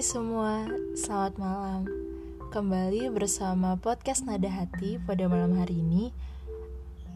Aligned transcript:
Semua, 0.00 0.64
selamat 0.96 1.36
malam. 1.36 1.84
Kembali 2.48 3.12
bersama 3.12 3.76
podcast 3.76 4.24
Nada 4.24 4.48
Hati 4.48 4.96
pada 4.96 5.28
malam 5.28 5.60
hari 5.60 5.84
ini. 5.84 6.08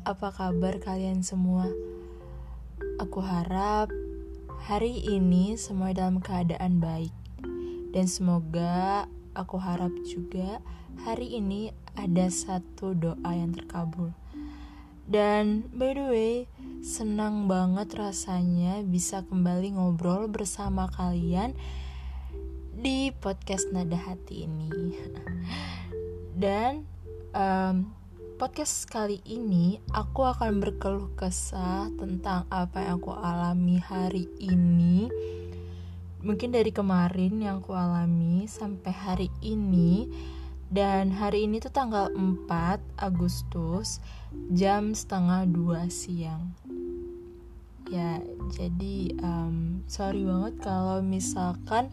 Apa 0.04 0.29
kabar 0.29 0.77
kalian 0.84 1.24
semua? 1.24 1.64
Aku 3.00 3.24
harap 3.24 3.88
hari 4.68 5.00
ini 5.00 5.56
semua 5.56 5.96
dalam 5.96 6.20
keadaan 6.20 6.77
baik. 6.77 7.09
Dan 7.88 8.05
semoga 8.05 9.09
aku 9.32 9.56
harap 9.56 9.96
juga 10.05 10.60
hari 11.09 11.41
ini 11.41 11.73
ada 11.96 12.28
satu 12.28 12.92
doa 12.92 13.32
yang 13.32 13.56
terkabul. 13.56 14.12
Dan 15.09 15.73
by 15.73 15.96
the 15.96 16.05
way, 16.12 16.34
senang 16.84 17.48
banget 17.48 17.96
rasanya 17.96 18.84
bisa 18.84 19.24
kembali 19.24 19.73
ngobrol 19.73 20.28
bersama 20.28 20.84
kalian 20.92 21.56
di 22.84 23.09
podcast 23.16 23.73
Nada 23.73 23.97
Hati 23.97 24.45
ini. 24.45 24.69
Dan 26.37 26.84
um, 27.33 27.88
podcast 28.37 28.84
kali 28.84 29.25
ini 29.25 29.80
aku 29.88 30.29
akan 30.29 30.61
berkeluh 30.61 31.09
kesah 31.16 31.89
tentang 31.97 32.45
apa 32.52 32.84
yang 32.84 33.01
aku 33.01 33.16
alami 33.16 33.80
hari 33.80 34.28
ini. 34.37 35.09
Mungkin 36.20 36.52
dari 36.52 36.77
kemarin 36.77 37.41
yang 37.41 37.65
aku 37.65 37.73
alami 37.73 38.45
sampai 38.45 38.92
hari 38.92 39.28
ini 39.41 40.05
dan 40.69 41.09
hari 41.09 41.48
ini 41.48 41.64
tuh 41.64 41.73
tanggal 41.73 42.12
4 42.12 43.01
Agustus 43.01 44.05
jam 44.53 44.92
setengah 44.92 45.48
2 45.48 45.89
siang 45.89 46.53
Ya 47.89 48.20
jadi 48.53 49.12
um, 49.20 49.84
sorry 49.89 50.25
banget 50.25 50.56
kalau 50.64 51.05
misalkan 51.05 51.92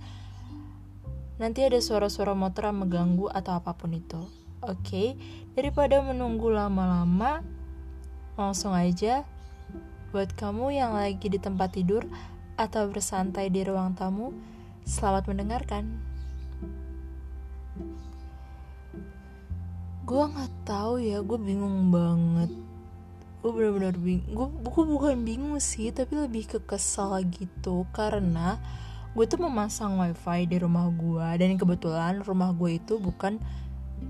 Nanti 1.41 1.65
ada 1.65 1.81
suara-suara 1.81 2.37
motor 2.37 2.69
yang 2.69 2.85
mengganggu 2.85 3.33
atau 3.33 3.57
apa 3.57 3.73
pun 3.73 3.97
itu. 3.97 4.21
Oke, 4.61 4.77
okay? 4.77 5.07
daripada 5.57 5.97
menunggu 6.05 6.53
lama-lama 6.53 7.41
Langsung 8.37 8.77
aja. 8.77 9.25
Buat 10.13 10.37
kamu 10.37 10.77
yang 10.77 10.93
lagi 10.93 11.33
di 11.33 11.41
tempat 11.41 11.73
tidur 11.73 12.05
Atau 12.61 12.93
bersantai 12.93 13.49
di 13.49 13.65
ruang 13.65 13.97
tamu 13.97 14.37
Selamat 14.85 15.25
mendengarkan. 15.33 15.97
Gue 20.05 20.23
nggak 20.27 20.53
tahu 20.67 20.99
ya 20.99 21.21
gue 21.21 21.39
bingung 21.39 21.93
banget. 21.93 22.51
Gue 23.41 23.51
benar-benar 23.53 23.95
bingung 23.95 24.29
gue, 24.33 24.47
gue 24.67 24.85
bukan 24.89 25.21
bingung 25.21 25.57
sih 25.61 25.93
tapi 25.93 26.17
lebih 26.17 26.49
ke 26.49 26.59
kesal 26.65 27.21
gitu. 27.29 27.85
Karena 27.93 28.57
gue 29.11 29.25
tuh 29.27 29.43
memasang 29.43 29.99
wifi 29.99 30.47
di 30.47 30.55
rumah 30.55 30.87
gue 30.87 31.27
dan 31.35 31.59
kebetulan 31.59 32.23
rumah 32.23 32.55
gue 32.55 32.79
itu 32.79 32.95
bukan 32.95 33.39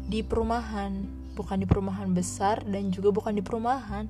di 0.08 0.22
perumahan. 0.22 1.20
Bukan 1.32 1.64
di 1.64 1.66
perumahan 1.66 2.12
besar 2.12 2.62
dan 2.68 2.92
juga 2.92 3.10
bukan 3.10 3.34
di 3.34 3.42
perumahan. 3.42 4.06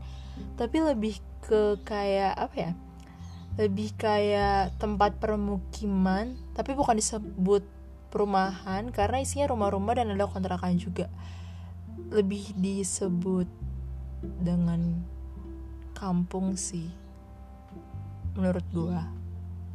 Tapi 0.57 0.77
lebih 0.83 1.21
ke 1.45 1.79
kayak 1.85 2.33
apa 2.35 2.55
ya? 2.57 2.71
Lebih 3.55 3.95
kayak 3.95 4.75
tempat 4.81 5.15
permukiman. 5.21 6.35
Tapi 6.57 6.75
bukan 6.75 6.97
disebut 6.97 7.63
perumahan 8.11 8.91
karena 8.91 9.23
isinya 9.23 9.53
rumah-rumah 9.53 9.95
dan 9.95 10.11
ada 10.11 10.27
kontrakan 10.27 10.75
juga. 10.75 11.07
Lebih 12.11 12.57
disebut 12.57 13.47
dengan 14.41 14.99
kampung 15.95 16.57
sih 16.57 16.89
menurut 18.35 18.65
gua. 18.73 19.07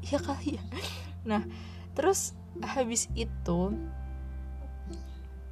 Ya 0.03 0.19
kali 0.19 0.59
ya 0.59 0.65
nah 1.27 1.43
terus 1.93 2.33
habis 2.63 3.11
itu 3.19 3.75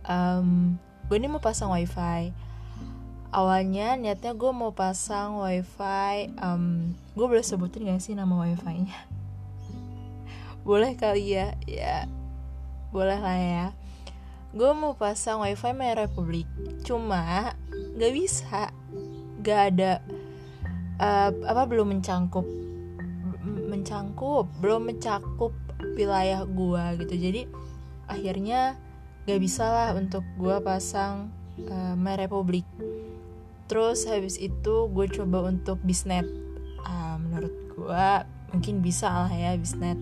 um, 0.08 0.76
gue 1.08 1.16
ini 1.16 1.28
mau 1.28 1.42
pasang 1.42 1.72
wifi. 1.72 2.32
Awalnya 3.34 3.98
niatnya 3.98 4.30
gue 4.38 4.52
mau 4.54 4.70
pasang 4.70 5.42
wifi 5.42 6.30
um, 6.38 6.94
gue 7.18 7.26
boleh 7.26 7.42
sebutin 7.42 7.90
gak 7.90 7.98
sih 7.98 8.14
nama 8.14 8.30
wifi 8.30 8.86
nya 8.86 8.98
boleh 10.68 10.94
kali 10.94 11.34
ya? 11.34 11.58
Ya 11.66 12.06
boleh 12.94 13.18
lah 13.18 13.38
ya. 13.38 13.66
Gue 14.54 14.70
mau 14.70 14.94
pasang 14.94 15.42
wifi 15.42 15.74
My 15.74 15.98
Republic. 15.98 16.46
Cuma 16.86 17.52
gak 17.98 18.12
bisa. 18.14 18.70
Gak 19.42 19.60
ada 19.74 19.98
uh, 21.02 21.30
apa 21.44 21.62
belum 21.66 21.90
mencangkup 21.90 22.46
mencangkup 23.44 24.48
belum 24.62 24.88
mencakup 24.88 25.52
wilayah 25.94 26.42
gue 26.44 26.84
gitu. 27.02 27.14
Jadi 27.16 27.42
akhirnya 28.10 28.76
gak 29.24 29.40
bisa 29.40 29.64
lah 29.64 29.90
untuk 29.96 30.22
gue 30.36 30.56
pasang 30.60 31.32
uh, 31.70 31.94
My 31.96 32.18
Republic. 32.18 32.66
Terus 33.70 34.04
habis 34.04 34.36
itu 34.36 34.90
gue 34.92 35.06
coba 35.08 35.48
untuk 35.48 35.80
bisnet. 35.80 36.28
Uh, 36.84 37.16
menurut 37.16 37.54
gue 37.72 38.08
mungkin 38.52 38.84
bisa 38.84 39.08
lah 39.08 39.32
ya 39.32 39.56
bisnet. 39.56 39.96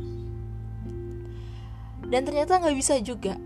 Dan 2.02 2.28
ternyata 2.28 2.58
nggak 2.60 2.76
bisa 2.76 2.98
juga. 3.00 3.38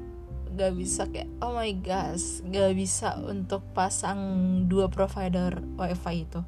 Gak 0.57 0.73
bisa 0.73 1.05
kayak 1.13 1.29
oh 1.45 1.53
my 1.53 1.69
gosh 1.85 2.41
gak 2.49 2.73
bisa 2.73 3.21
untuk 3.29 3.61
pasang 3.77 4.19
dua 4.65 4.89
provider 4.89 5.61
wifi 5.77 6.25
itu. 6.25 6.41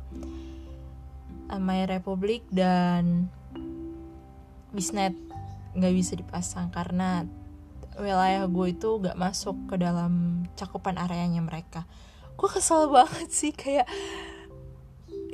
My 1.53 1.84
Republic 1.84 2.44
dan 2.48 3.28
Bisnet 4.69 5.16
gak 5.78 5.94
bisa 5.94 6.19
dipasang 6.19 6.69
karena 6.75 7.25
wilayah 7.99 8.47
gue 8.47 8.66
itu 8.71 8.91
gak 9.03 9.19
masuk 9.19 9.56
ke 9.71 9.77
dalam 9.78 10.44
cakupan 10.55 10.99
areanya 10.99 11.43
mereka. 11.43 11.87
Gue 12.39 12.47
kesel 12.47 12.91
banget 12.91 13.31
sih 13.31 13.50
kayak 13.50 13.87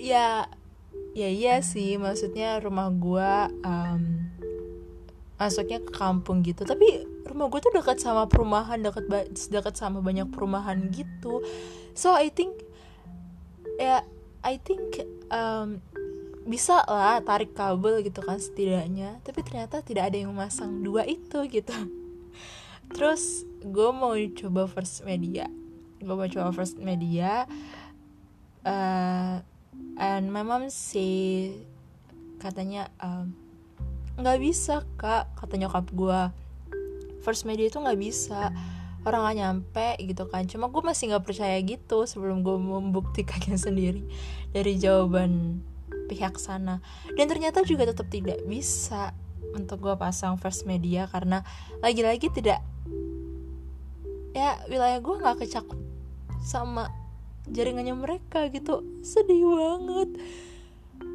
ya 0.01 0.49
ya 1.15 1.29
iya 1.31 1.63
sih 1.63 2.01
maksudnya 2.01 2.59
rumah 2.59 2.91
gue 2.91 3.33
um, 3.63 4.03
masuknya 5.37 5.81
ke 5.85 5.93
kampung 5.93 6.41
gitu. 6.41 6.65
Tapi 6.65 7.05
rumah 7.29 7.53
gue 7.53 7.61
tuh 7.61 7.73
dekat 7.73 8.01
sama 8.01 8.29
perumahan 8.29 8.81
dekat 8.81 9.09
dekat 9.53 9.75
sama 9.77 10.01
banyak 10.01 10.29
perumahan 10.33 10.89
gitu. 10.89 11.45
So 11.93 12.17
I 12.17 12.33
think 12.33 12.65
ya 13.77 14.05
I 14.45 14.61
think 14.61 15.05
um, 15.33 15.81
bisa 16.45 16.85
lah 16.85 17.25
tarik 17.25 17.57
kabel 17.57 18.05
gitu 18.05 18.21
kan 18.21 18.37
setidaknya. 18.37 19.21
Tapi 19.25 19.41
ternyata 19.41 19.81
tidak 19.81 20.13
ada 20.13 20.17
yang 20.21 20.33
memasang 20.33 20.85
dua 20.85 21.09
itu 21.09 21.45
gitu. 21.49 21.73
Terus 22.95 23.49
gue 23.65 23.89
mau 23.91 24.13
coba 24.15 24.69
first 24.69 25.03
media. 25.09 25.49
Gue 26.05 26.15
mau 26.15 26.29
coba 26.29 26.53
first 26.53 26.77
media 26.77 27.49
uh, 28.65 29.41
and 29.97 30.29
my 30.33 30.45
mom 30.45 30.69
say 30.69 31.53
katanya 32.41 32.93
nggak 34.21 34.39
um, 34.41 34.45
bisa 34.45 34.85
kak 35.01 35.33
kata 35.41 35.57
nyokap 35.57 35.89
gue 35.97 36.21
first 37.25 37.49
media 37.49 37.73
itu 37.73 37.81
nggak 37.81 38.01
bisa. 38.01 38.53
Orang 39.05 39.29
gak 39.29 39.37
nyampe 39.37 39.89
gitu 40.01 40.25
kan. 40.33 40.49
Cuma 40.49 40.73
gue 40.73 40.81
masih 40.81 41.13
nggak 41.13 41.29
percaya 41.29 41.61
gitu 41.61 42.09
sebelum 42.09 42.41
gue 42.41 42.57
membuktikannya 42.57 43.61
sendiri 43.69 44.01
dari 44.57 44.81
jawaban 44.81 45.61
pihak 46.07 46.37
sana. 46.41 46.81
Dan 47.17 47.27
ternyata 47.31 47.65
juga 47.65 47.89
tetap 47.89 48.09
tidak 48.11 48.43
bisa 48.45 49.13
untuk 49.55 49.85
gue 49.85 49.95
pasang 49.95 50.41
first 50.41 50.67
media 50.67 51.07
karena 51.07 51.47
lagi-lagi 51.79 52.27
tidak 52.33 52.59
ya 54.35 54.59
wilayah 54.67 54.99
gue 54.99 55.15
nggak 55.15 55.47
kecakup 55.47 55.79
sama 56.43 56.91
jaringannya 57.49 57.95
mereka 57.95 58.49
gitu. 58.51 58.83
Sedih 59.01 59.47
banget. 59.55 60.11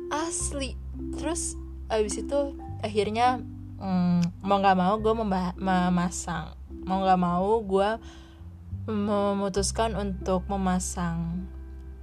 Asli. 0.09 0.73
Terus 1.17 1.57
abis 1.89 2.21
itu 2.21 2.39
akhirnya 2.85 3.41
hmm, 3.79 4.43
mau 4.45 4.61
nggak 4.61 4.77
mau 4.77 4.95
gue 5.01 5.13
memasang 5.57 6.53
mau 6.85 7.01
nggak 7.01 7.21
mau 7.21 7.61
gue 7.65 7.89
memutuskan 8.89 9.93
untuk 9.93 10.45
memasang 10.49 11.45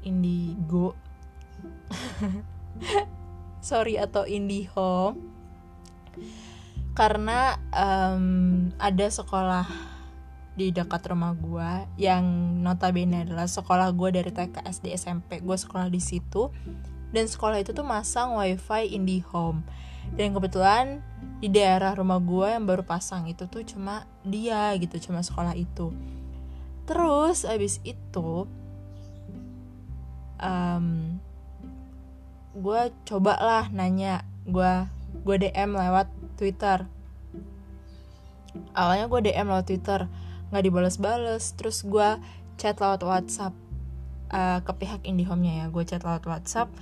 indigo 0.03 0.94
sorry 3.67 3.99
atau 3.99 4.25
indihome 4.25 5.19
karena 6.96 7.61
um, 7.76 8.73
ada 8.81 9.06
sekolah 9.12 9.69
di 10.56 10.73
dekat 10.73 11.12
rumah 11.12 11.37
gue 11.37 12.00
yang 12.00 12.25
notabene 12.64 13.28
adalah 13.28 13.44
sekolah 13.44 13.93
gue 13.93 14.08
dari 14.17 14.32
TK 14.32 14.64
SD 14.64 14.96
SMP 14.96 15.44
gue 15.44 15.56
sekolah 15.61 15.93
di 15.93 16.00
situ. 16.00 16.49
Dan 17.12 17.28
sekolah 17.28 17.61
itu 17.62 17.76
tuh 17.76 17.87
masang 17.87 18.34
wifi 18.40 18.96
IndiHome 18.96 19.62
dan 20.14 20.32
kebetulan 20.32 21.05
di 21.43 21.50
daerah 21.50 21.93
rumah 21.99 22.23
gue 22.23 22.49
yang 22.55 22.64
baru 22.64 22.87
pasang 22.87 23.26
itu 23.26 23.50
tuh 23.50 23.67
cuma 23.67 24.08
dia 24.25 24.73
gitu 24.81 25.11
cuma 25.11 25.20
sekolah 25.20 25.52
itu. 25.58 25.93
Terus 26.88 27.44
abis 27.44 27.82
itu 27.84 28.49
um, 30.40 31.19
gue 32.56 32.81
coba 33.05 33.37
lah 33.37 33.64
nanya 33.69 34.25
gue 34.49 34.88
gue 35.23 35.37
DM 35.37 35.76
lewat 35.76 36.08
Twitter. 36.41 36.88
Awalnya 38.73 39.06
gue 39.12 39.20
DM 39.29 39.47
lewat 39.53 39.67
Twitter 39.69 40.08
nggak 40.49 40.64
dibales-bales 40.64 41.53
terus 41.58 41.85
gue 41.85 42.17
chat 42.56 42.79
lewat 42.81 43.05
WhatsApp 43.05 43.53
uh, 44.32 44.62
ke 44.64 44.73
pihak 44.73 45.05
IndiHome-nya 45.05 45.53
ya 45.61 45.67
gue 45.69 45.85
chat 45.85 46.00
lewat 46.00 46.25
WhatsApp 46.25 46.73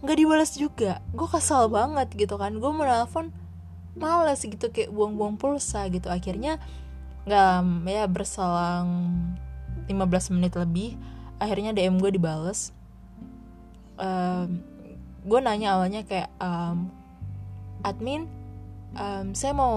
nggak 0.00 0.16
dibalas 0.16 0.56
juga. 0.56 0.98
Gue 1.14 1.28
kesal 1.28 1.70
banget 1.70 2.10
gitu 2.16 2.34
kan 2.40 2.56
gue 2.56 2.70
mau 2.72 2.82
nelfon 2.82 3.30
males 3.94 4.42
gitu 4.42 4.72
kayak 4.72 4.90
buang-buang 4.90 5.38
pulsa 5.38 5.86
gitu. 5.92 6.10
Akhirnya 6.10 6.58
nggak 7.28 7.86
ya 7.86 8.04
berselang 8.08 8.88
15 9.86 10.34
menit 10.34 10.56
lebih 10.56 10.96
akhirnya 11.40 11.70
DM 11.76 12.02
gue 12.02 12.10
dibales. 12.16 12.72
Um, 14.00 14.64
gue 15.24 15.38
nanya 15.40 15.76
awalnya 15.76 16.00
kayak 16.04 16.32
um, 16.40 16.88
admin 17.84 18.28
um, 18.96 19.36
saya 19.36 19.52
mau 19.52 19.76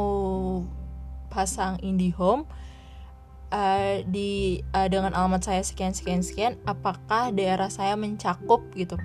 pasang 1.27 1.81
IndiHome 1.81 2.47
uh, 3.53 4.01
di 4.07 4.61
uh, 4.73 4.87
dengan 4.89 5.13
alamat 5.13 5.45
saya 5.45 5.61
sekian 5.61 5.93
sekian 5.93 6.21
sekian 6.25 6.53
apakah 6.65 7.29
daerah 7.33 7.69
saya 7.69 7.93
mencakup 7.93 8.61
gitu? 8.73 8.97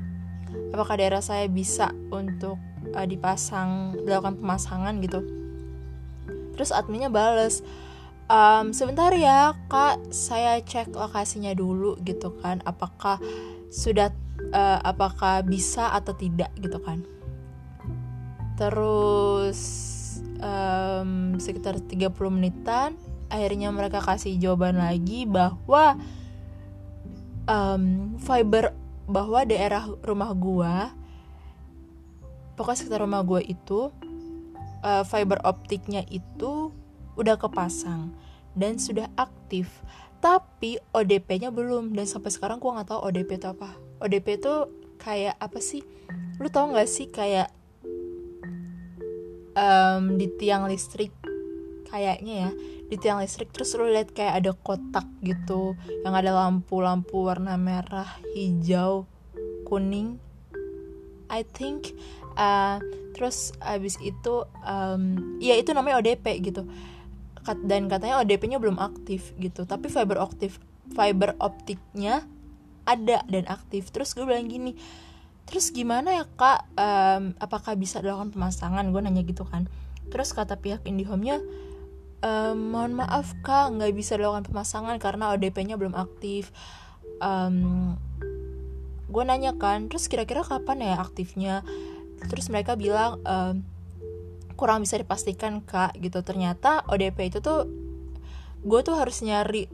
Apakah 0.73 1.01
daerah 1.01 1.25
saya 1.25 1.49
bisa 1.49 1.93
untuk 2.13 2.61
uh, 2.93 3.07
dipasang 3.09 3.97
dilakukan 4.05 4.41
pemasangan 4.41 4.95
gitu? 5.05 5.21
Terus 6.57 6.71
adminnya 6.75 7.13
bales 7.13 7.65
um, 8.29 8.73
sebentar 8.73 9.13
ya 9.17 9.57
kak 9.69 10.13
saya 10.13 10.61
cek 10.61 10.93
lokasinya 10.97 11.53
dulu 11.57 11.97
gitu 12.05 12.33
kan. 12.41 12.65
Apakah 12.65 13.21
sudah 13.69 14.13
uh, 14.53 14.79
apakah 14.85 15.45
bisa 15.45 15.93
atau 15.93 16.17
tidak 16.17 16.53
gitu 16.61 16.81
kan. 16.81 17.05
Terus 18.59 19.61
um, 20.43 21.37
sekitar 21.39 21.79
30 21.79 22.11
menitan 22.33 22.99
akhirnya 23.29 23.69
mereka 23.69 24.01
kasih 24.01 24.41
jawaban 24.41 24.81
lagi 24.81 25.29
bahwa 25.29 26.01
um, 27.45 28.17
fiber 28.17 28.73
bahwa 29.09 29.45
daerah 29.45 29.89
rumah 30.05 30.33
gua 30.33 30.93
pokoknya 32.57 32.79
sekitar 32.81 33.01
rumah 33.05 33.21
gua 33.25 33.45
itu 33.45 33.93
uh, 34.83 35.05
fiber 35.05 35.39
optiknya 35.45 36.03
itu 36.09 36.73
udah 37.21 37.37
kepasang 37.37 38.13
dan 38.57 38.81
sudah 38.81 39.13
aktif 39.15 39.69
tapi 40.19 40.79
ODP-nya 40.95 41.55
belum 41.55 41.95
dan 41.95 42.07
sampai 42.07 42.35
sekarang 42.35 42.59
gua 42.59 42.81
nggak 42.81 42.89
tahu 42.91 43.01
ODP 43.11 43.31
itu 43.39 43.49
apa. 43.49 43.71
ODP 44.03 44.27
itu 44.43 44.55
kayak 44.99 45.39
apa 45.39 45.59
sih? 45.63 45.83
Lu 46.43 46.51
tau 46.51 46.71
nggak 46.71 46.91
sih 46.91 47.07
kayak 47.11 47.51
um, 49.55 50.19
di 50.19 50.27
tiang 50.39 50.67
listrik 50.67 51.15
kayaknya 51.87 52.35
ya? 52.47 52.51
Di 52.89 52.97
tiang 52.99 53.23
listrik 53.23 53.55
terus 53.55 53.75
lu 53.79 53.87
lihat 53.87 54.11
kayak 54.11 54.43
ada 54.43 54.53
kotak 54.55 55.07
gitu 55.23 55.79
yang 56.03 56.15
ada 56.15 56.35
lampu-lampu 56.35 57.27
warna 57.27 57.55
merah 57.55 58.19
hijau 58.35 59.07
kuning. 59.67 60.19
I 61.29 61.45
think 61.45 61.93
uh, 62.41 62.81
terus 63.13 63.53
abis 63.61 64.01
itu 64.01 64.49
um, 64.65 65.37
ya 65.43 65.59
itu 65.59 65.77
namanya 65.77 66.01
ODP 66.01 66.41
gitu 66.41 66.65
dan 67.65 67.89
katanya 67.89 68.21
ODP-nya 68.21 68.59
belum 68.61 68.77
aktif 68.77 69.33
gitu. 69.39 69.65
Tapi 69.65 69.89
fiber 69.89 70.21
optik 70.21 70.53
fiber 70.93 71.37
optiknya 71.39 72.25
ada 72.89 73.25
dan 73.29 73.45
aktif. 73.49 73.93
Terus 73.93 74.17
gue 74.17 74.25
bilang 74.25 74.49
gini 74.49 74.77
terus 75.49 75.73
gimana 75.73 76.13
ya 76.13 76.25
kak? 76.29 76.69
Um, 76.77 77.33
apakah 77.41 77.73
bisa 77.77 78.05
dilakukan 78.05 78.37
pemasangan? 78.37 78.85
Gue 78.93 79.01
nanya 79.01 79.25
gitu 79.25 79.49
kan. 79.49 79.65
Terus 80.13 80.37
kata 80.37 80.61
pihak 80.61 80.85
IndiHome-nya 80.85 81.41
um, 82.23 82.57
mohon 82.75 82.99
maaf 82.99 83.35
kak 83.47 83.75
nggak 83.75 83.95
bisa 83.95 84.19
dilakukan 84.19 84.49
pemasangan 84.49 84.97
karena 84.99 85.33
ODP-nya 85.35 85.79
belum 85.79 85.95
aktif. 85.95 86.51
Um, 87.19 87.97
gue 89.09 89.23
nanya 89.25 89.57
kan 89.57 89.89
terus 89.89 90.07
kira-kira 90.07 90.45
kapan 90.45 90.85
ya 90.85 91.01
aktifnya? 91.01 91.65
Terus 92.29 92.51
mereka 92.51 92.75
bilang 92.75 93.23
um, 93.25 93.63
kurang 94.59 94.83
bisa 94.83 94.99
dipastikan 94.99 95.63
kak 95.63 95.95
gitu. 96.03 96.19
Ternyata 96.27 96.83
ODP 96.91 97.31
itu 97.31 97.39
tuh 97.39 97.71
gue 98.67 98.81
tuh 98.83 98.99
harus 98.99 99.23
nyari 99.23 99.71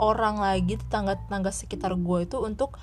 orang 0.00 0.40
lagi 0.40 0.80
tetangga-tetangga 0.80 1.52
sekitar 1.52 1.92
gue 1.94 2.18
itu 2.24 2.40
untuk 2.40 2.80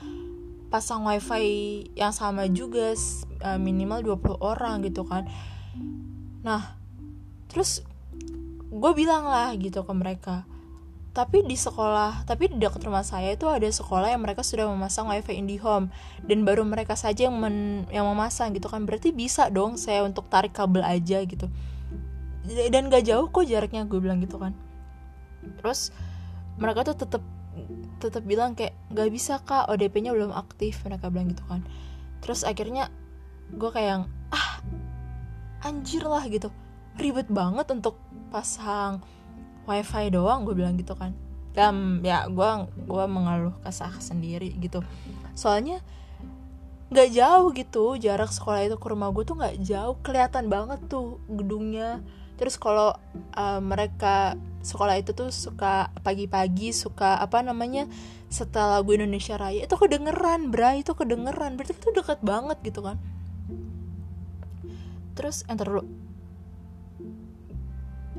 pasang 0.72 1.04
wifi 1.04 1.84
yang 1.98 2.16
sama 2.16 2.48
juga 2.48 2.96
uh, 3.44 3.60
minimal 3.60 4.22
20 4.22 4.38
orang 4.38 4.86
gitu 4.86 5.02
kan. 5.04 5.26
Nah 6.46 6.78
terus 7.50 7.82
gue 8.72 8.92
bilang 8.96 9.28
lah 9.28 9.52
gitu 9.58 9.84
ke 9.84 9.94
mereka 9.98 10.48
tapi 11.12 11.44
di 11.44 11.60
sekolah 11.60 12.24
tapi 12.24 12.48
di 12.48 12.56
dekat 12.56 12.88
rumah 12.88 13.04
saya 13.04 13.36
itu 13.36 13.44
ada 13.52 13.68
sekolah 13.68 14.16
yang 14.16 14.24
mereka 14.24 14.48
sudah 14.48 14.64
memasang 14.72 15.12
wifi 15.12 15.36
IndiHome 15.36 15.92
dan 16.24 16.48
baru 16.48 16.64
mereka 16.64 16.96
saja 16.96 17.28
yang 17.28 17.36
men, 17.36 17.84
yang 17.92 18.08
memasang 18.08 18.56
gitu 18.56 18.72
kan. 18.72 18.88
Berarti 18.88 19.12
bisa 19.12 19.52
dong 19.52 19.76
saya 19.76 20.08
untuk 20.08 20.32
tarik 20.32 20.56
kabel 20.56 20.80
aja 20.88 21.20
gitu. 21.28 21.52
Dan 22.72 22.88
gak 22.88 23.06
jauh 23.06 23.28
kok 23.28 23.44
jaraknya 23.44 23.84
gue 23.84 24.00
bilang 24.00 24.24
gitu 24.24 24.40
kan. 24.40 24.56
Terus 25.60 25.92
mereka 26.56 26.88
tuh 26.88 26.96
tetap 27.04 27.24
tetap 28.00 28.24
bilang 28.24 28.56
kayak 28.56 28.72
gak 28.96 29.12
bisa 29.12 29.44
kak. 29.44 29.68
ODP-nya 29.68 30.16
belum 30.16 30.32
aktif 30.32 30.80
mereka 30.88 31.12
bilang 31.12 31.36
gitu 31.36 31.44
kan. 31.52 31.60
Terus 32.24 32.48
akhirnya 32.48 32.88
gue 33.52 33.68
kayak 33.68 33.90
yang 34.00 34.04
ah 34.32 34.64
anjir 35.68 36.08
lah 36.08 36.24
gitu. 36.32 36.48
Ribet 36.96 37.28
banget 37.28 37.68
untuk 37.68 38.00
pasang 38.32 39.04
wifi 39.72 40.12
doang 40.12 40.44
gue 40.44 40.54
bilang 40.54 40.76
gitu 40.76 40.94
kan. 41.00 41.16
Dan 41.56 42.04
ya 42.04 42.28
gue 42.28 42.50
gue 42.88 43.06
mengeluh 43.08 43.56
kesah 43.64 43.96
sendiri 44.04 44.52
gitu. 44.60 44.84
Soalnya 45.36 45.80
nggak 46.92 47.10
jauh 47.16 47.48
gitu 47.56 47.96
jarak 47.96 48.36
sekolah 48.36 48.68
itu 48.68 48.76
ke 48.76 48.88
rumah 48.92 49.16
gue 49.16 49.24
tuh 49.24 49.40
nggak 49.40 49.64
jauh 49.64 49.96
kelihatan 50.04 50.52
banget 50.52 50.80
tuh 50.92 51.24
gedungnya. 51.32 52.04
Terus 52.36 52.60
kalau 52.60 52.92
uh, 53.38 53.62
mereka 53.64 54.36
sekolah 54.62 55.00
itu 55.00 55.16
tuh 55.16 55.32
suka 55.32 55.90
pagi-pagi 56.04 56.76
suka 56.76 57.18
apa 57.18 57.42
namanya 57.42 57.88
setelah 58.32 58.80
lagu 58.80 58.94
Indonesia 58.96 59.36
Raya 59.36 59.66
itu 59.66 59.76
kedengeran 59.80 60.52
bra 60.52 60.76
itu 60.76 60.92
kedengeran. 60.92 61.56
Berarti 61.56 61.80
itu 61.80 61.92
dekat 61.96 62.20
banget 62.24 62.60
gitu 62.64 62.84
kan. 62.84 63.00
Terus 65.16 65.44
enter 65.52 65.68
dulu 65.68 66.01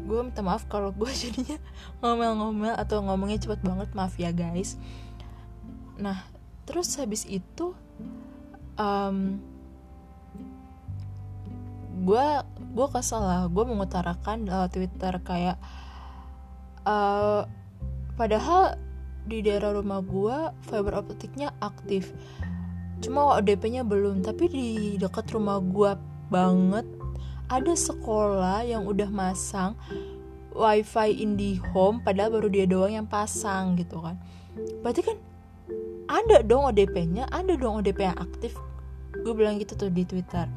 gue 0.02 0.18
minta 0.22 0.42
maaf 0.42 0.66
kalau 0.66 0.90
gue 0.90 1.10
jadinya 1.22 1.58
ngomel-ngomel 2.02 2.74
atau 2.74 3.02
ngomongnya 3.02 3.38
cepet 3.42 3.60
banget 3.62 3.88
maaf 3.94 4.14
ya 4.18 4.34
guys. 4.34 4.76
Nah 5.98 6.26
terus 6.66 6.94
habis 6.98 7.26
itu 7.26 7.74
um, 8.78 9.38
gue 12.02 12.26
gue 12.72 12.86
kesel 12.90 13.22
lah. 13.22 13.46
Gue 13.48 13.64
mengutarakan 13.66 14.48
lewat 14.48 14.70
twitter 14.74 15.14
kayak 15.22 15.56
uh, 16.86 17.46
padahal 18.18 18.76
di 19.22 19.38
daerah 19.38 19.78
rumah 19.78 20.02
gue 20.02 20.36
fiber 20.66 20.98
optiknya 20.98 21.54
aktif. 21.62 22.10
Cuma 23.02 23.38
ODP-nya 23.38 23.82
belum 23.82 24.22
tapi 24.22 24.44
di 24.50 24.68
dekat 24.98 25.30
rumah 25.34 25.58
gue 25.58 25.94
banget 26.30 26.86
ada 27.52 27.76
sekolah 27.76 28.64
yang 28.64 28.88
udah 28.88 29.12
masang 29.12 29.76
wifi 30.56 31.20
IndiHome 31.20 32.00
padahal 32.00 32.32
baru 32.40 32.48
dia 32.48 32.64
doang 32.64 32.92
yang 32.96 33.08
pasang 33.08 33.76
gitu 33.76 34.00
kan. 34.00 34.16
Berarti 34.80 35.04
kan 35.04 35.16
ada 36.08 36.40
dong 36.40 36.68
ODP-nya 36.72 37.28
ada 37.28 37.52
dong 37.56 37.84
ODP 37.84 38.08
yang 38.08 38.16
aktif. 38.16 38.56
Gue 39.20 39.36
bilang 39.36 39.60
gitu 39.60 39.76
tuh 39.76 39.92
di 39.92 40.08
Twitter. 40.08 40.48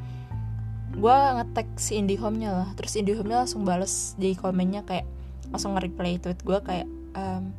Gue 0.96 1.12
ngetek 1.12 1.68
si 1.76 2.00
IndiHome-nya 2.00 2.52
lah. 2.56 2.70
Terus 2.80 2.96
IndiHome-nya 2.96 3.44
langsung 3.44 3.68
bales 3.68 4.16
di 4.16 4.32
komennya 4.32 4.88
kayak 4.88 5.08
langsung 5.52 5.76
nge-replay 5.76 6.20
tweet 6.24 6.40
gue 6.48 6.60
kayak 6.64 6.88
um, 7.16 7.52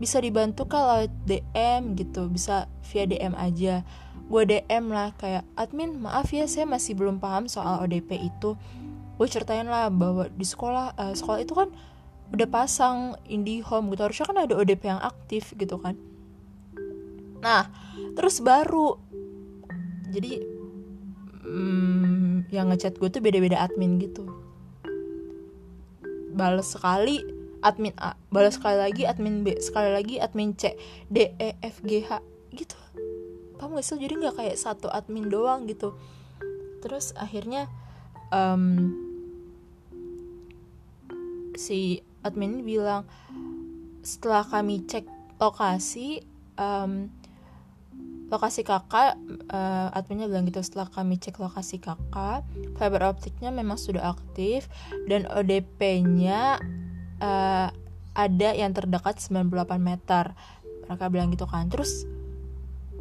bisa 0.00 0.20
dibantu 0.24 0.64
kalau 0.64 1.04
DM 1.28 1.96
gitu. 2.00 2.32
Bisa 2.32 2.68
via 2.88 3.04
DM 3.04 3.36
aja 3.36 3.84
gue 4.24 4.42
DM 4.48 4.88
lah 4.88 5.12
kayak 5.20 5.44
admin 5.54 6.00
maaf 6.00 6.32
ya 6.32 6.48
saya 6.48 6.64
masih 6.64 6.96
belum 6.96 7.20
paham 7.20 7.44
soal 7.46 7.84
ODP 7.84 8.16
itu. 8.18 8.56
Gue 9.14 9.26
ceritain 9.30 9.68
lah 9.68 9.92
bahwa 9.92 10.26
di 10.32 10.46
sekolah 10.46 10.96
uh, 10.96 11.14
sekolah 11.14 11.38
itu 11.44 11.54
kan 11.54 11.68
udah 12.34 12.48
pasang 12.48 13.14
IndiHome 13.28 13.92
gitu 13.94 14.02
harusnya 14.08 14.26
kan 14.26 14.38
ada 14.42 14.54
ODP 14.56 14.82
yang 14.90 15.02
aktif 15.04 15.52
gitu 15.54 15.76
kan. 15.76 15.94
Nah 17.44 17.68
terus 18.16 18.40
baru. 18.40 18.96
Jadi 20.10 20.40
hmm, 21.44 22.48
yang 22.48 22.70
ngechat 22.72 22.96
gue 22.96 23.08
tuh 23.12 23.22
beda-beda 23.22 23.60
admin 23.60 24.00
gitu. 24.00 24.24
Balas 26.34 26.74
sekali 26.74 27.44
admin 27.64 27.96
A 27.96 28.12
balas 28.28 28.60
sekali 28.60 28.76
lagi 28.76 29.02
admin 29.08 29.40
B 29.40 29.56
sekali 29.56 29.88
lagi 29.88 30.20
admin 30.20 30.52
C 30.52 30.76
D 31.08 31.32
E 31.40 31.56
F 31.64 31.80
G 31.80 32.04
H 32.04 32.20
gitu 32.52 32.83
paham 33.64 33.80
gak 33.80 33.88
sih 33.88 33.96
jadi 33.96 34.20
nggak 34.20 34.36
kayak 34.36 34.60
satu 34.60 34.92
admin 34.92 35.32
doang 35.32 35.64
gitu. 35.64 35.96
Terus 36.84 37.16
akhirnya 37.16 37.64
um, 38.28 38.92
si 41.56 42.04
admin 42.20 42.60
bilang 42.60 43.08
setelah 44.04 44.44
kami 44.44 44.84
cek 44.84 45.08
lokasi 45.40 46.20
um, 46.60 47.08
lokasi 48.28 48.68
kakak 48.68 49.16
uh, 49.48 49.88
adminnya 49.96 50.28
bilang 50.28 50.44
gitu 50.44 50.60
setelah 50.60 50.92
kami 50.92 51.16
cek 51.16 51.40
lokasi 51.40 51.80
kakak 51.80 52.44
fiber 52.76 53.16
optiknya 53.16 53.48
memang 53.48 53.80
sudah 53.80 54.12
aktif 54.12 54.68
dan 55.08 55.24
ODP-nya 55.24 56.60
uh, 57.16 57.72
ada 58.12 58.50
yang 58.52 58.76
terdekat 58.76 59.24
98 59.24 59.48
meter. 59.80 60.36
Mereka 60.84 61.08
bilang 61.08 61.32
gitu 61.32 61.48
kan. 61.48 61.72
Terus 61.72 62.04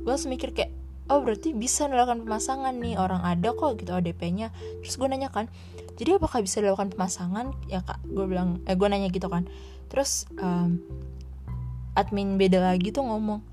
gue 0.04 0.12
langsung 0.12 0.36
mikir 0.36 0.52
kayak 0.52 0.76
oh 1.08 1.24
berarti 1.24 1.56
bisa 1.56 1.88
dilakukan 1.88 2.28
pemasangan 2.28 2.76
nih 2.76 3.00
orang 3.00 3.24
ada 3.24 3.56
kok 3.56 3.80
gitu 3.80 3.92
ODP-nya 3.96 4.52
terus 4.84 4.96
gue 5.00 5.08
nanya 5.08 5.32
kan 5.32 5.48
jadi 5.94 6.18
apakah 6.18 6.42
bisa 6.42 6.62
dilakukan 6.62 6.94
pemasangan? 6.94 7.54
Ya 7.70 7.86
kak 7.86 8.02
gue 8.06 8.26
bilang 8.26 8.62
eh 8.66 8.74
gue 8.74 8.88
nanya 8.90 9.14
gitu 9.14 9.30
kan. 9.30 9.46
Terus 9.94 10.26
um, 10.42 10.82
admin 11.94 12.42
beda 12.42 12.74
lagi 12.74 12.90
tuh 12.90 13.06
ngomong 13.06 13.46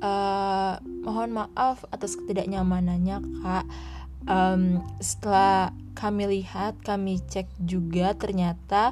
uh, 0.00 0.80
mohon 1.04 1.30
maaf 1.36 1.84
atas 1.92 2.16
ketidaknyamanannya 2.16 3.16
kak. 3.44 3.66
Um, 4.26 4.82
setelah 4.98 5.70
kami 5.94 6.40
lihat 6.40 6.80
kami 6.82 7.22
cek 7.22 7.46
juga 7.62 8.16
ternyata 8.16 8.90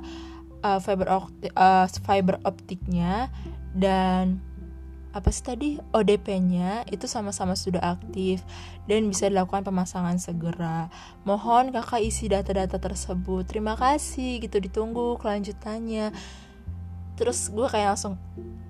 uh, 0.62 0.78
fiber 0.78 1.10
optik 1.10 1.50
uh, 1.56 1.88
fiber 2.04 2.38
optiknya 2.46 3.32
dan 3.74 4.38
apa 5.14 5.30
sih 5.30 5.47
tadi 5.47 5.68
ODP-nya 5.94 6.90
itu 6.90 7.06
sama-sama 7.06 7.54
sudah 7.54 7.94
aktif 7.94 8.42
dan 8.90 9.06
bisa 9.06 9.30
dilakukan 9.30 9.62
pemasangan 9.62 10.18
segera. 10.18 10.90
Mohon 11.23 11.71
kakak 11.71 12.02
isi 12.02 12.26
data-data 12.26 12.83
tersebut. 12.83 13.47
Terima 13.47 13.78
kasih 13.78 14.42
gitu 14.42 14.59
ditunggu 14.59 15.14
kelanjutannya. 15.23 16.11
Terus 17.14 17.47
gue 17.54 17.66
kayak 17.71 17.94
langsung 17.94 18.18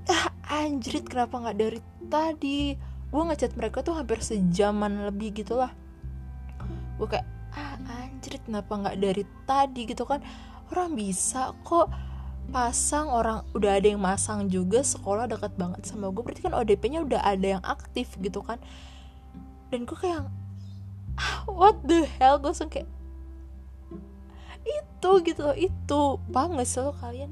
ah 0.04 0.28
anjrit 0.60 1.08
kenapa 1.08 1.40
nggak 1.40 1.56
dari 1.56 1.80
tadi 2.12 2.76
gue 3.08 3.22
ngechat 3.24 3.56
mereka 3.56 3.80
tuh 3.80 3.96
hampir 3.96 4.20
sejaman 4.20 5.08
lebih 5.08 5.32
gitu 5.32 5.56
lah 5.56 5.72
gue 7.00 7.08
kayak 7.08 7.24
ah 7.56 7.80
anjrit 8.04 8.42
kenapa 8.44 8.74
nggak 8.74 8.96
dari 9.00 9.24
tadi 9.48 9.80
gitu 9.88 10.04
kan 10.04 10.20
orang 10.74 10.92
bisa 10.92 11.56
kok 11.64 11.88
pasang 12.52 13.08
orang 13.08 13.42
udah 13.56 13.80
ada 13.80 13.88
yang 13.88 14.02
masang 14.02 14.46
juga 14.48 14.84
sekolah 14.84 15.28
dekat 15.30 15.56
banget 15.56 15.84
sama 15.88 16.12
gue 16.12 16.22
berarti 16.22 16.42
kan 16.44 16.54
ODP-nya 16.54 17.04
udah 17.04 17.20
ada 17.24 17.58
yang 17.58 17.64
aktif 17.64 18.14
gitu 18.20 18.44
kan. 18.44 18.60
Dan 19.72 19.88
gue 19.88 19.96
kayak 19.96 20.28
ah, 21.18 21.36
what 21.50 21.80
the 21.86 22.06
hell? 22.18 22.38
Gue 22.38 22.52
langsung 22.52 22.70
kayak 22.70 22.88
itu 24.64 25.10
gitu 25.26 25.40
loh 25.44 25.56
itu. 25.56 26.02
Gak 26.32 26.66
sih 26.68 26.80
lo 26.80 26.92
kalian? 26.96 27.30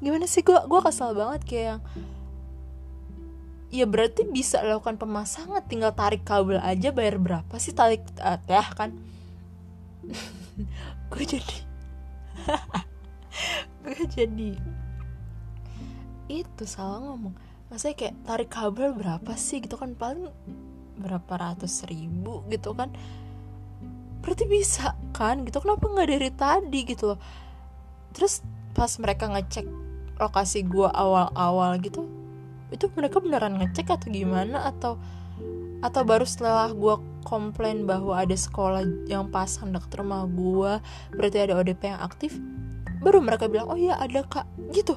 Gimana 0.00 0.24
sih? 0.24 0.42
Gue 0.42 0.56
gue 0.56 0.80
kesal 0.80 1.12
banget 1.12 1.40
kayak 1.46 1.66
yang 1.66 1.80
ya 3.70 3.86
berarti 3.86 4.26
bisa 4.26 4.58
lakukan 4.66 4.98
pemasangan 4.98 5.62
tinggal 5.70 5.94
tarik 5.94 6.26
kabel 6.26 6.58
aja 6.58 6.90
bayar 6.90 7.22
berapa 7.22 7.54
sih 7.62 7.70
tarik 7.70 8.02
uh, 8.18 8.38
teh 8.42 8.68
kan? 8.74 8.90
Gue 11.10 11.24
jadi 11.26 11.56
gue 13.82 14.04
jadi 14.06 14.52
itu 16.30 16.62
salah 16.62 17.02
ngomong. 17.02 17.34
Maksudnya 17.70 17.96
kayak 17.98 18.16
tarik 18.26 18.50
kabel 18.50 18.94
berapa 18.94 19.32
sih 19.34 19.62
gitu 19.62 19.74
kan? 19.78 19.98
Paling 19.98 20.30
berapa 20.98 21.32
ratus 21.34 21.86
ribu 21.90 22.46
gitu 22.50 22.74
kan? 22.74 22.94
Berarti 24.22 24.44
bisa 24.46 24.94
kan? 25.10 25.42
Gitu 25.42 25.58
kenapa 25.58 25.90
nggak 25.90 26.08
dari 26.10 26.30
tadi 26.30 26.80
gitu 26.86 27.14
loh? 27.14 27.20
Terus 28.14 28.42
pas 28.74 28.90
mereka 29.02 29.26
ngecek 29.26 29.66
lokasi 30.20 30.62
gue 30.62 30.86
awal-awal 30.86 31.80
gitu 31.80 32.06
itu 32.70 32.86
mereka 32.94 33.18
beneran 33.18 33.58
ngecek 33.58 33.90
atau 33.90 34.08
gimana? 34.14 34.62
Atau 34.70 34.98
atau 35.80 36.02
baru 36.04 36.28
setelah 36.28 36.70
gue 36.76 36.94
komplain 37.24 37.88
bahwa 37.88 38.12
ada 38.12 38.36
sekolah 38.36 38.84
yang 39.08 39.32
pasang 39.32 39.72
dekat 39.72 39.96
rumah 39.96 40.28
gue 40.28 40.76
berarti 41.16 41.38
ada 41.40 41.56
ODP 41.56 41.88
yang 41.88 42.00
aktif 42.04 42.36
baru 43.00 43.24
mereka 43.24 43.48
bilang 43.48 43.68
oh 43.72 43.78
iya 43.80 43.96
ada 43.96 44.24
kak. 44.24 44.46
Gitu. 44.70 44.96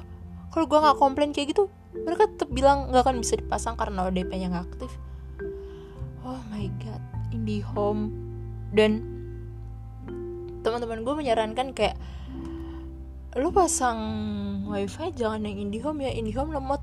Kalau 0.54 0.66
gue 0.70 0.80
nggak 0.80 1.00
komplain 1.02 1.34
kayak 1.34 1.56
gitu 1.56 1.72
mereka 1.94 2.26
tetap 2.26 2.50
bilang 2.50 2.90
nggak 2.90 3.06
akan 3.06 3.22
bisa 3.22 3.38
dipasang 3.38 3.78
karena 3.78 4.10
ODP-nya 4.10 4.50
nggak 4.50 4.66
aktif. 4.74 4.92
Oh 6.26 6.42
my 6.50 6.66
god 6.82 7.02
IndiHome 7.30 8.14
dan 8.74 9.06
teman-teman 10.66 11.04
gue 11.06 11.14
menyarankan 11.14 11.76
kayak 11.76 12.00
lu 13.34 13.50
pasang 13.50 14.00
wifi 14.70 15.14
jangan 15.14 15.46
yang 15.46 15.70
IndiHome 15.70 16.02
ya. 16.02 16.12
IndiHome 16.14 16.54
lemot. 16.54 16.82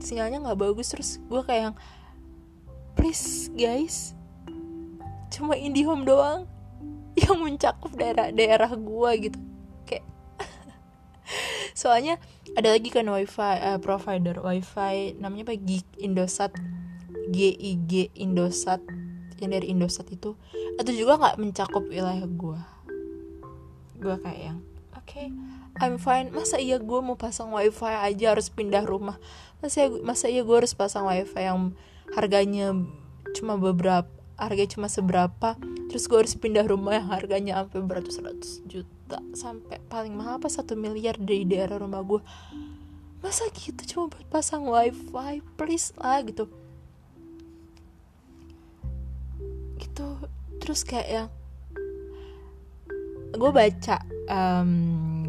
Sinyalnya 0.00 0.44
nggak 0.44 0.60
bagus 0.60 0.92
terus 0.92 1.20
gue 1.28 1.40
kayak 1.44 1.72
yang 1.72 1.76
please 2.96 3.48
guys. 3.52 4.12
Cuma 5.32 5.56
IndiHome 5.56 6.04
doang. 6.04 6.48
Yang 7.14 7.38
mencakup 7.46 7.94
daerah 7.94 8.34
daerah 8.34 8.74
gue 8.74 9.10
gitu 9.30 9.38
soalnya 11.74 12.22
ada 12.54 12.70
lagi 12.70 12.88
kan 12.88 13.10
wifi 13.10 13.58
uh, 13.60 13.82
provider 13.82 14.38
wifi 14.40 15.18
namanya 15.18 15.52
apa 15.52 15.54
Gig 15.58 15.86
Indosat. 15.98 16.54
GIG 17.28 18.14
Indosat. 18.14 18.80
Yang 19.42 19.50
dari 19.60 19.66
Indosat 19.74 20.06
itu. 20.14 20.38
Atau 20.78 20.94
juga 20.94 21.18
nggak 21.18 21.36
mencakup 21.42 21.84
wilayah 21.90 22.24
gue 22.24 22.60
gue 24.04 24.16
kayak 24.20 24.42
yang 24.52 24.58
oke 24.92 25.06
okay, 25.06 25.32
I'm 25.80 25.96
fine. 25.96 26.30
Masa 26.30 26.60
iya 26.60 26.76
gue 26.76 27.00
mau 27.00 27.16
pasang 27.16 27.50
wifi 27.50 27.88
aja 27.88 28.36
harus 28.36 28.52
pindah 28.52 28.84
rumah? 28.84 29.16
Masa 29.64 29.88
masa 30.04 30.28
iya 30.28 30.44
gue 30.44 30.52
harus 30.54 30.76
pasang 30.76 31.08
wifi 31.08 31.40
yang 31.40 31.72
harganya 32.12 32.76
cuma 33.34 33.58
beberapa 33.58 34.06
harga 34.34 34.64
cuma 34.76 34.90
seberapa 34.90 35.54
terus 35.88 36.10
gue 36.10 36.18
harus 36.18 36.34
pindah 36.34 36.66
rumah 36.66 36.98
yang 36.98 37.08
harganya 37.10 37.62
sampai 37.62 37.80
beratus-ratus 37.86 38.66
juta 38.66 39.22
sampai 39.36 39.78
paling 39.86 40.16
mahal 40.16 40.42
apa 40.42 40.50
satu 40.50 40.74
miliar 40.74 41.14
dari 41.20 41.46
daerah 41.46 41.78
rumah 41.78 42.02
gue 42.02 42.20
masa 43.24 43.48
gitu? 43.56 43.80
Cuma 43.88 44.12
buat 44.12 44.26
pasang 44.28 44.68
wifi 44.68 45.40
please 45.56 45.96
lah 45.96 46.20
gitu. 46.20 46.44
Gitu. 49.80 50.08
Terus 50.60 50.84
kayak 50.84 51.08
yang 51.08 51.28
gue 53.34 53.50
baca 53.50 53.96
um, 54.28 54.70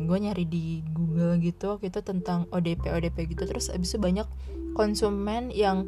gue 0.06 0.18
nyari 0.20 0.46
di 0.46 0.84
Google 0.92 1.40
gitu 1.40 1.80
waktu 1.80 1.88
itu 1.88 2.04
tentang 2.04 2.52
ODP 2.52 2.92
ODP 2.92 3.32
gitu. 3.32 3.48
Terus 3.48 3.72
abis 3.72 3.96
itu 3.96 4.00
banyak 4.04 4.28
konsumen 4.76 5.56
yang 5.56 5.88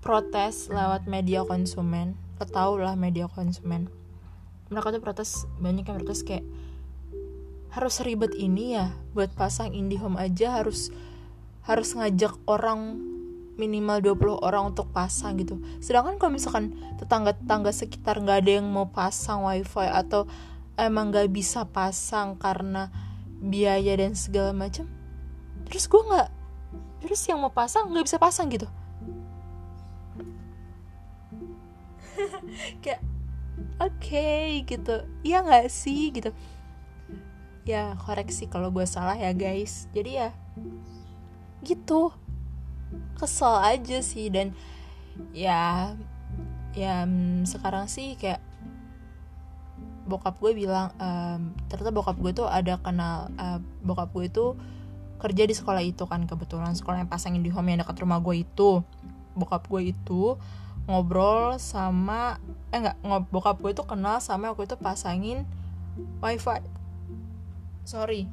protes 0.00 0.72
lewat 0.72 1.04
media 1.04 1.44
konsumen 1.44 2.16
tau 2.46 2.78
lah 2.78 2.94
media 2.94 3.26
konsumen. 3.26 3.88
Mereka 4.68 4.92
tuh 4.92 5.02
protes 5.02 5.48
banyak 5.58 5.88
yang 5.88 5.96
protes 5.98 6.22
kayak 6.22 6.44
harus 7.72 8.00
ribet 8.04 8.36
ini 8.36 8.76
ya 8.76 8.92
buat 9.16 9.32
pasang 9.32 9.72
IndiHome 9.72 10.20
aja 10.20 10.60
harus 10.60 10.92
harus 11.64 11.92
ngajak 11.96 12.32
orang 12.48 13.00
minimal 13.58 14.14
20 14.14 14.38
orang 14.44 14.70
untuk 14.70 14.92
pasang 14.94 15.34
gitu. 15.40 15.58
Sedangkan 15.82 16.20
kalau 16.20 16.36
misalkan 16.36 16.76
tetangga-tetangga 17.00 17.74
sekitar 17.74 18.22
nggak 18.22 18.46
ada 18.46 18.50
yang 18.62 18.68
mau 18.70 18.86
pasang 18.92 19.42
wifi 19.48 19.88
atau 19.88 20.30
emang 20.78 21.10
gak 21.10 21.34
bisa 21.34 21.66
pasang 21.66 22.38
karena 22.38 22.88
biaya 23.42 23.98
dan 23.98 24.14
segala 24.14 24.54
macam 24.54 24.86
terus 25.66 25.86
gue 25.86 26.02
nggak 26.02 26.28
terus 27.04 27.22
yang 27.30 27.38
mau 27.38 27.52
pasang 27.52 27.90
nggak 27.90 28.06
bisa 28.06 28.18
pasang 28.18 28.50
gitu 28.50 28.66
kayak 32.82 33.02
oke 33.78 33.94
okay, 33.98 34.62
gitu. 34.64 35.04
Iya 35.24 35.44
nggak 35.44 35.68
sih? 35.70 36.10
Gitu. 36.14 36.30
Ya 37.68 37.96
koreksi 38.00 38.48
kalau 38.48 38.72
gue 38.72 38.84
salah 38.88 39.16
ya 39.16 39.32
guys. 39.34 39.86
Jadi 39.92 40.18
ya 40.18 40.30
gitu. 41.62 42.14
Kesel 43.18 43.54
aja 43.60 43.98
sih 44.00 44.30
dan 44.32 44.54
ya 45.34 45.92
ya 46.72 47.02
mm, 47.02 47.44
sekarang 47.44 47.90
sih 47.90 48.14
kayak 48.14 48.38
bokap 50.08 50.40
gue 50.40 50.56
bilang 50.56 50.88
um, 50.96 51.52
ternyata 51.68 51.92
bokap 51.92 52.16
gue 52.16 52.32
tuh 52.32 52.48
ada 52.48 52.80
kenal 52.80 53.28
uh, 53.36 53.60
bokap 53.84 54.08
gue 54.16 54.32
itu 54.32 54.56
kerja 55.20 55.44
di 55.44 55.52
sekolah 55.52 55.82
itu 55.84 56.06
kan 56.08 56.24
kebetulan 56.24 56.72
sekolah 56.72 57.04
yang 57.04 57.10
pasangin 57.10 57.42
di 57.44 57.50
home 57.52 57.74
yang 57.74 57.82
dekat 57.84 57.98
rumah 58.00 58.22
gue 58.22 58.46
itu. 58.46 58.80
Bokap 59.34 59.66
gue 59.66 59.92
itu 59.92 60.38
ngobrol 60.88 61.60
sama 61.60 62.40
eh 62.72 62.80
enggak 62.80 62.96
ngob 63.04 63.28
bokap 63.28 63.60
gue 63.60 63.76
itu 63.76 63.84
kenal 63.84 64.24
sama 64.24 64.56
aku 64.56 64.64
itu 64.64 64.74
pasangin 64.80 65.44
wifi. 66.24 66.64
Sorry. 67.84 68.28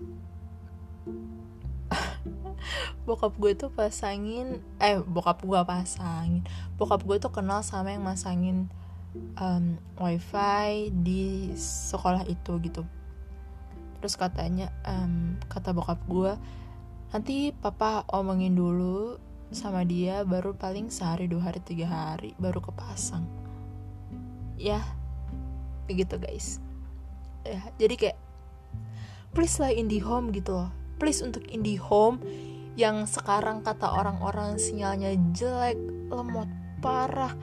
Bokap 3.05 3.37
gue 3.37 3.53
tuh 3.53 3.69
pasangin 3.69 4.63
eh 4.79 4.97
bokap 5.03 5.43
gue 5.43 5.59
pasangin. 5.67 6.47
Bokap 6.79 7.03
gue 7.03 7.19
tuh 7.19 7.31
kenal 7.31 7.61
sama 7.61 7.93
yang 7.93 8.03
masangin 8.07 8.71
um, 9.39 9.79
wifi 9.99 10.91
di 10.91 11.51
sekolah 11.55 12.23
itu 12.27 12.57
gitu. 12.63 12.83
Terus 13.99 14.15
katanya 14.15 14.71
um, 14.87 15.39
kata 15.51 15.71
bokap 15.71 15.99
gue 16.07 16.33
nanti 17.13 17.55
papa 17.55 18.03
omongin 18.11 18.57
dulu 18.57 19.15
sama 19.53 19.85
dia 19.85 20.25
baru 20.25 20.57
paling 20.57 20.89
sehari 20.89 21.29
dua 21.29 21.51
hari 21.51 21.61
tiga 21.61 21.85
hari 21.85 22.33
baru 22.41 22.61
kepasang. 22.61 23.25
Ya 24.57 24.81
begitu 25.85 26.17
guys. 26.17 26.57
Ya 27.45 27.61
jadi 27.77 27.95
kayak 27.95 28.17
please 29.35 29.59
lah 29.61 29.69
indie 29.69 30.01
home 30.01 30.33
gitu 30.33 30.55
loh. 30.55 30.71
Please 30.97 31.21
untuk 31.21 31.43
indie 31.51 31.77
home 31.77 32.23
yang 32.79 33.07
sekarang 33.07 33.63
kata 33.63 33.87
orang-orang 33.87 34.55
sinyalnya 34.59 35.15
jelek 35.35 35.77
lemot 36.09 36.47
parah. 36.79 37.35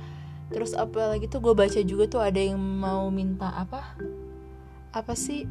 Terus 0.52 0.76
apalagi 0.76 1.28
tuh 1.28 1.40
gue 1.40 1.54
baca 1.56 1.80
juga 1.80 2.04
tuh 2.08 2.20
ada 2.20 2.40
yang 2.40 2.60
mau 2.60 3.08
minta 3.08 3.48
apa? 3.52 3.96
Apa 4.92 5.16
sih? 5.16 5.48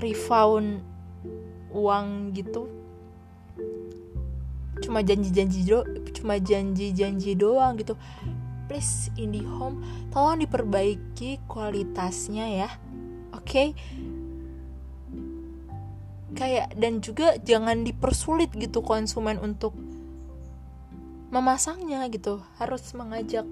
Refund 0.00 0.80
uang 1.72 2.36
gitu 2.36 2.68
cuma 4.82 5.00
janji-janji 5.06 5.62
do 5.62 5.86
cuma 6.12 6.36
janji-janji 6.42 7.38
doang 7.38 7.78
gitu. 7.78 7.94
Please 8.66 9.08
IndiHome 9.14 9.80
tolong 10.10 10.42
diperbaiki 10.42 11.46
kualitasnya 11.46 12.46
ya 12.50 12.70
oke? 13.32 13.46
Okay? 13.46 13.68
kayak 16.32 16.74
dan 16.80 17.04
juga 17.04 17.36
jangan 17.38 17.84
dipersulit 17.84 18.50
gitu 18.56 18.80
konsumen 18.80 19.36
untuk 19.40 19.76
memasangnya 21.32 22.08
gitu. 22.12 22.40
Harus 22.56 22.92
mengajak 22.96 23.44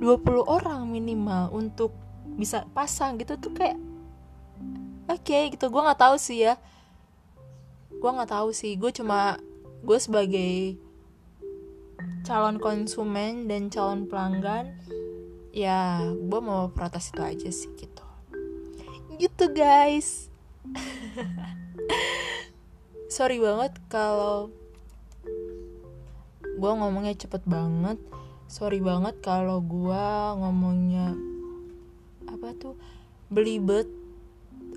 20 0.00 0.44
orang 0.44 0.88
minimal 0.88 1.52
untuk 1.54 1.94
bisa 2.34 2.66
pasang 2.74 3.20
gitu 3.20 3.38
tuh 3.38 3.52
kayak 3.54 3.78
oke 5.06 5.22
okay, 5.22 5.52
gitu. 5.52 5.68
Gue 5.68 5.82
nggak 5.84 6.00
tahu 6.00 6.16
sih 6.16 6.44
ya. 6.44 6.58
Gue 8.00 8.10
nggak 8.10 8.32
tahu 8.32 8.50
sih. 8.50 8.74
Gue 8.76 8.90
cuma 8.90 9.38
gue 9.84 9.98
sebagai 10.00 10.80
calon 12.24 12.56
konsumen 12.56 13.44
dan 13.44 13.68
calon 13.68 14.08
pelanggan 14.08 14.72
ya 15.52 16.00
gue 16.02 16.40
mau 16.40 16.72
protes 16.72 17.12
itu 17.12 17.20
aja 17.20 17.50
sih 17.52 17.70
gitu. 17.76 18.04
Gitu 19.20 19.44
guys. 19.52 20.32
Sorry 23.14 23.38
banget 23.38 23.78
kalau 23.86 24.50
gue 26.42 26.72
ngomongnya 26.74 27.14
cepet 27.14 27.44
banget. 27.44 28.00
Sorry 28.48 28.80
banget 28.80 29.20
kalau 29.20 29.60
gue 29.60 30.06
ngomongnya 30.40 31.12
apa 32.24 32.56
tuh 32.56 32.74
belibet 33.28 33.86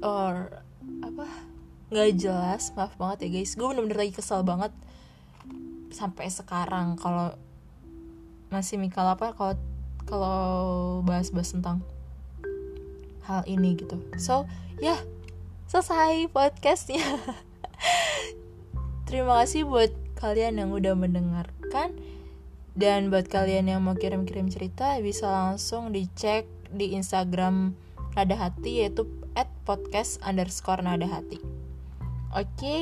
or 0.04 0.52
apa? 1.00 1.26
Nggak 1.90 2.10
jelas. 2.20 2.76
Maaf 2.76 3.00
banget 3.00 3.26
ya 3.26 3.30
guys. 3.40 3.56
Gue 3.56 3.72
bener-bener 3.72 4.04
lagi 4.04 4.14
kesel 4.14 4.46
banget 4.46 4.76
sampai 5.98 6.30
sekarang 6.30 6.94
kalau 7.02 7.34
masih 8.54 8.78
mikal 8.78 9.10
apa 9.10 9.34
kalau 9.34 9.58
kalau 10.06 10.38
bahas-bahas 11.02 11.58
tentang 11.58 11.82
hal 13.26 13.42
ini 13.50 13.74
gitu 13.74 13.98
so 14.22 14.46
ya 14.78 14.94
yeah, 14.94 15.00
selesai 15.66 16.30
podcastnya 16.30 17.02
terima 19.10 19.42
kasih 19.42 19.66
buat 19.66 19.90
kalian 20.22 20.62
yang 20.62 20.70
udah 20.70 20.94
mendengarkan 20.94 21.98
dan 22.78 23.10
buat 23.10 23.26
kalian 23.26 23.74
yang 23.74 23.82
mau 23.82 23.98
kirim-kirim 23.98 24.54
cerita 24.54 25.02
bisa 25.02 25.26
langsung 25.28 25.90
dicek 25.90 26.46
di 26.70 26.94
Instagram 26.94 27.74
Nada 28.14 28.38
Hati 28.38 28.86
yaitu 28.86 29.10
at 29.34 29.50
podcast 29.66 30.22
underscore 30.26 30.82
Nada 30.82 31.06
Hati. 31.06 31.38
Oke, 32.34 32.50
okay? 32.58 32.82